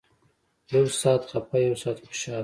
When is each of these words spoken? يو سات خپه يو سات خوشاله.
يو 0.71 0.83
سات 1.01 1.21
خپه 1.29 1.57
يو 1.67 1.73
سات 1.83 1.97
خوشاله. 2.05 2.39